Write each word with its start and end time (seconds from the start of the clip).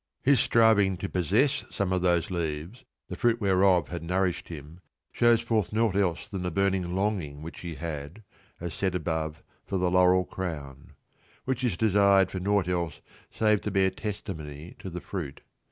His 0.23 0.39
striving 0.39 0.97
to 0.97 1.07
possess 1.07 1.63
some 1.69 1.93
of 1.93 2.01
those 2.01 2.31
leaves, 2.31 2.85
the 3.07 3.15
fruit 3.15 3.39
whereof 3.39 3.89
had 3.89 4.01
nourished 4.01 4.47
him, 4.47 4.79
shows 5.11 5.41
forth 5.41 5.71
naught 5.71 5.95
else 5.95 6.27
than 6.27 6.41
the 6.41 6.49
burning 6.49 6.95
longing 6.95 7.43
which 7.43 7.59
he 7.59 7.75
had 7.75 8.23
(as 8.59 8.73
said 8.73 8.95
above) 8.95 9.43
for 9.63 9.77
the 9.77 9.91
laurel 9.91 10.25
crown; 10.25 10.93
which 11.45 11.63
is 11.63 11.77
desired 11.77 12.31
for 12.31 12.39
naught 12.39 12.67
else 12.67 12.99
save 13.29 13.61
to 13.61 13.69
bear 13.69 13.91
testimony 13.91 14.75
to 14.79 14.89
the 14.89 15.01
fruit. 15.01 15.41